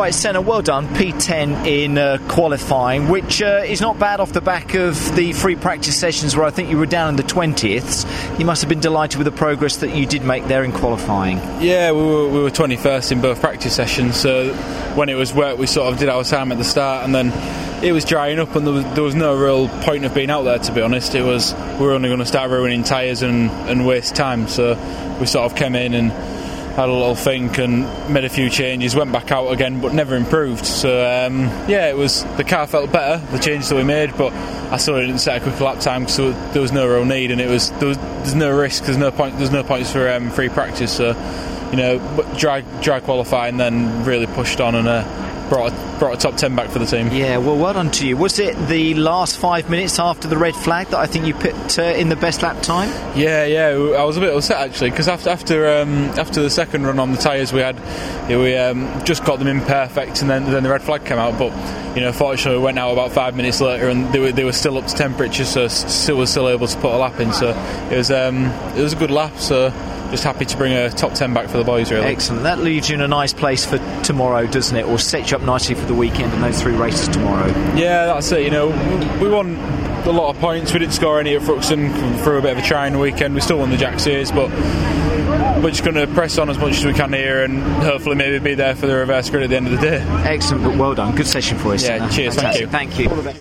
Right, 0.00 0.14
Senna, 0.14 0.40
well 0.40 0.62
done. 0.62 0.88
P10 0.88 1.66
in 1.66 1.98
uh, 1.98 2.16
qualifying, 2.26 3.08
which 3.08 3.42
uh, 3.42 3.64
is 3.66 3.82
not 3.82 3.98
bad 3.98 4.18
off 4.18 4.32
the 4.32 4.40
back 4.40 4.72
of 4.72 5.14
the 5.14 5.34
free 5.34 5.56
practice 5.56 5.94
sessions 5.94 6.34
where 6.34 6.46
I 6.46 6.50
think 6.50 6.70
you 6.70 6.78
were 6.78 6.86
down 6.86 7.10
in 7.10 7.16
the 7.16 7.22
20th. 7.22 8.38
You 8.38 8.46
must 8.46 8.62
have 8.62 8.70
been 8.70 8.80
delighted 8.80 9.18
with 9.18 9.26
the 9.26 9.38
progress 9.38 9.76
that 9.76 9.94
you 9.94 10.06
did 10.06 10.24
make 10.24 10.46
there 10.46 10.64
in 10.64 10.72
qualifying. 10.72 11.36
Yeah, 11.60 11.92
we 11.92 12.00
were, 12.00 12.28
we 12.30 12.40
were 12.40 12.48
21st 12.48 13.12
in 13.12 13.20
both 13.20 13.42
practice 13.42 13.76
sessions, 13.76 14.16
so 14.16 14.54
when 14.94 15.10
it 15.10 15.16
was 15.16 15.34
wet, 15.34 15.58
we 15.58 15.66
sort 15.66 15.92
of 15.92 15.98
did 15.98 16.08
our 16.08 16.24
time 16.24 16.50
at 16.50 16.56
the 16.56 16.64
start, 16.64 17.04
and 17.04 17.14
then 17.14 17.30
it 17.84 17.92
was 17.92 18.06
drying 18.06 18.38
up, 18.38 18.56
and 18.56 18.66
there 18.66 18.72
was, 18.72 18.84
there 18.94 19.04
was 19.04 19.14
no 19.14 19.36
real 19.36 19.68
point 19.82 20.06
of 20.06 20.14
being 20.14 20.30
out 20.30 20.44
there, 20.44 20.58
to 20.60 20.72
be 20.72 20.80
honest. 20.80 21.14
It 21.14 21.24
was 21.24 21.52
we 21.78 21.84
were 21.84 21.92
only 21.92 22.08
going 22.08 22.20
to 22.20 22.26
start 22.26 22.50
ruining 22.50 22.84
tyres 22.84 23.20
and, 23.20 23.50
and 23.68 23.86
waste 23.86 24.16
time, 24.16 24.48
so 24.48 24.76
we 25.20 25.26
sort 25.26 25.44
of 25.52 25.58
came 25.58 25.74
in 25.74 25.92
and 25.92 26.10
had 26.76 26.88
a 26.88 26.92
little 26.92 27.14
think 27.14 27.58
and 27.58 27.82
made 28.12 28.24
a 28.24 28.28
few 28.28 28.48
changes, 28.48 28.94
went 28.94 29.12
back 29.12 29.30
out 29.32 29.48
again, 29.48 29.80
but 29.80 29.92
never 29.92 30.16
improved. 30.16 30.64
So 30.64 30.88
um, 31.04 31.44
yeah, 31.68 31.88
it 31.88 31.96
was 31.96 32.24
the 32.36 32.44
car 32.44 32.66
felt 32.66 32.92
better, 32.92 33.24
the 33.32 33.38
changes 33.38 33.68
that 33.68 33.76
we 33.76 33.84
made, 33.84 34.16
but 34.16 34.32
I 34.32 34.76
still 34.76 34.98
didn't 34.98 35.18
set 35.18 35.40
a 35.40 35.40
quick 35.40 35.60
lap 35.60 35.80
time 35.80 36.04
because 36.04 36.16
there 36.52 36.62
was 36.62 36.72
no 36.72 36.86
real 36.88 37.04
need, 37.04 37.30
and 37.30 37.40
it 37.40 37.48
was 37.48 37.70
there 37.72 37.94
there's 37.94 38.34
no 38.34 38.56
risk, 38.56 38.84
there's 38.84 38.96
no 38.96 39.10
point, 39.10 39.36
there's 39.38 39.50
no 39.50 39.62
points 39.62 39.92
for 39.92 40.08
um, 40.10 40.30
free 40.30 40.48
practice. 40.48 40.96
So 40.96 41.08
you 41.70 41.76
know, 41.76 41.98
dry 42.36 42.62
dry 42.82 43.00
qualifying, 43.00 43.56
then 43.56 44.04
really 44.04 44.26
pushed 44.26 44.60
on 44.60 44.74
and. 44.74 44.88
Uh, 44.88 45.26
brought 45.50 45.72
a, 45.72 45.98
brought 45.98 46.14
a 46.14 46.16
top 46.16 46.36
10 46.36 46.56
back 46.56 46.70
for 46.70 46.78
the 46.78 46.86
team. 46.86 47.08
Yeah, 47.08 47.36
well, 47.36 47.58
well 47.58 47.74
done 47.74 47.90
to 47.90 48.08
you. 48.08 48.16
Was 48.16 48.38
it 48.38 48.56
the 48.68 48.94
last 48.94 49.36
five 49.36 49.68
minutes 49.68 49.98
after 49.98 50.28
the 50.28 50.38
red 50.38 50.54
flag 50.54 50.86
that 50.88 50.98
I 50.98 51.06
think 51.06 51.26
you 51.26 51.34
put 51.34 51.78
uh, 51.78 51.82
in 51.82 52.08
the 52.08 52.16
best 52.16 52.40
lap 52.42 52.62
time? 52.62 52.88
Yeah, 53.18 53.44
yeah. 53.44 53.66
I 53.98 54.04
was 54.04 54.16
a 54.16 54.20
bit 54.20 54.34
upset 54.34 54.58
actually 54.58 54.90
because 54.90 55.08
after 55.08 55.28
after 55.28 55.80
um, 55.80 56.04
after 56.18 56.40
the 56.40 56.48
second 56.48 56.86
run 56.86 56.98
on 56.98 57.12
the 57.12 57.18
tyres 57.18 57.52
we 57.52 57.60
had, 57.60 57.78
we 58.28 58.56
um, 58.56 59.04
just 59.04 59.24
got 59.24 59.38
them 59.40 59.48
in 59.48 59.60
perfect, 59.60 60.22
and 60.22 60.30
then 60.30 60.44
then 60.50 60.62
the 60.62 60.70
red 60.70 60.82
flag 60.82 61.04
came 61.04 61.18
out. 61.18 61.38
But 61.38 61.52
you 61.96 62.02
know, 62.02 62.12
fortunately, 62.12 62.58
we 62.58 62.64
went 62.64 62.78
out 62.78 62.92
about 62.92 63.10
five 63.10 63.34
minutes 63.34 63.60
later, 63.60 63.88
and 63.88 64.12
they 64.12 64.20
were, 64.20 64.32
they 64.32 64.44
were 64.44 64.52
still 64.52 64.78
up 64.78 64.86
to 64.86 64.94
temperature, 64.94 65.44
so 65.44 65.66
still 65.66 66.16
was 66.16 66.30
still 66.30 66.48
able 66.48 66.68
to 66.68 66.76
put 66.78 66.92
a 66.92 66.96
lap 66.96 67.18
in. 67.18 67.32
So 67.32 67.50
it 67.90 67.96
was 67.96 68.10
um, 68.10 68.46
it 68.76 68.82
was 68.82 68.92
a 68.92 68.96
good 68.96 69.10
lap. 69.10 69.36
So 69.38 69.72
just 70.10 70.24
happy 70.24 70.44
to 70.44 70.56
bring 70.56 70.72
a 70.72 70.90
top 70.90 71.14
10 71.14 71.34
back 71.34 71.48
for 71.48 71.58
the 71.58 71.64
boys, 71.64 71.90
really. 71.90 72.06
Excellent. 72.06 72.42
That 72.42 72.58
leaves 72.58 72.88
you 72.88 72.94
in 72.96 73.00
a 73.00 73.08
nice 73.08 73.32
place 73.32 73.64
for 73.64 73.78
tomorrow, 74.02 74.46
doesn't 74.46 74.76
it? 74.76 74.86
Or 74.86 74.98
sets 74.98 75.30
you 75.30 75.36
up 75.36 75.42
nicely 75.42 75.74
for 75.74 75.86
the 75.86 75.94
weekend 75.94 76.32
and 76.32 76.42
those 76.42 76.60
three 76.60 76.74
races 76.74 77.08
tomorrow. 77.08 77.46
Yeah, 77.76 78.06
that's 78.06 78.30
it. 78.32 78.42
You 78.42 78.50
know, 78.50 78.68
we 79.20 79.28
won 79.28 79.56
a 80.06 80.12
lot 80.12 80.34
of 80.34 80.40
points. 80.40 80.72
We 80.72 80.78
didn't 80.78 80.94
score 80.94 81.20
any 81.20 81.34
at 81.36 81.42
Thruxton 81.42 82.22
through 82.22 82.38
a 82.38 82.42
bit 82.42 82.52
of 82.52 82.58
a 82.58 82.66
trying 82.66 82.98
weekend. 82.98 83.34
We 83.34 83.40
still 83.40 83.58
won 83.58 83.70
the 83.70 83.76
Jack 83.76 84.00
Sears, 84.00 84.32
but 84.32 84.50
we're 85.62 85.70
just 85.70 85.84
going 85.84 85.96
to 85.96 86.06
press 86.14 86.38
on 86.38 86.48
as 86.50 86.58
much 86.58 86.72
as 86.78 86.84
we 86.84 86.92
can 86.92 87.12
here 87.12 87.44
and 87.44 87.62
hopefully 87.82 88.16
maybe 88.16 88.38
be 88.38 88.54
there 88.54 88.74
for 88.74 88.86
the 88.86 88.96
reverse 88.96 89.30
grid 89.30 89.42
at 89.42 89.50
the 89.50 89.56
end 89.56 89.66
of 89.66 89.72
the 89.72 89.78
day. 89.78 90.02
Excellent, 90.24 90.64
but 90.64 90.76
well 90.76 90.94
done. 90.94 91.14
Good 91.14 91.26
session 91.26 91.58
for 91.58 91.74
us. 91.74 91.84
Yeah, 91.84 92.08
cheers. 92.08 92.34
Fantastic. 92.34 92.70
Thank 92.70 92.98
you. 92.98 93.08
Thank 93.08 93.24
you. 93.24 93.34